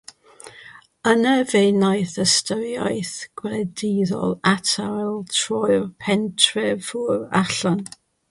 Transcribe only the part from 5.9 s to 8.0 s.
pentrefwyr allan.